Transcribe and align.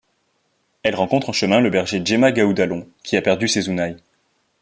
Elle 0.81 0.95
rencontre 0.95 1.29
en 1.29 1.31
chemin 1.31 1.59
le 1.59 1.69
berger 1.69 2.01
Djema 2.03 2.31
Gaouda 2.31 2.65
Lon, 2.65 2.87
qui 3.03 3.17
a 3.17 3.21
perdu 3.21 3.47
ses 3.47 3.69
ounayes. 3.69 3.97